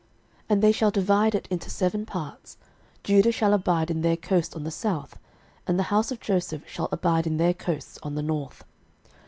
06:018:005 0.01 0.09
And 0.49 0.61
they 0.63 0.71
shall 0.71 0.89
divide 0.89 1.35
it 1.35 1.47
into 1.51 1.69
seven 1.69 2.05
parts: 2.07 2.57
Judah 3.03 3.31
shall 3.31 3.53
abide 3.53 3.91
in 3.91 4.01
their 4.01 4.17
coast 4.17 4.55
on 4.55 4.63
the 4.63 4.71
south, 4.71 5.19
and 5.67 5.77
the 5.77 5.83
house 5.93 6.11
of 6.11 6.19
Joseph 6.19 6.63
shall 6.67 6.89
abide 6.91 7.27
in 7.27 7.37
their 7.37 7.53
coasts 7.53 7.99
on 8.01 8.15
the 8.15 8.23
north. 8.23 8.63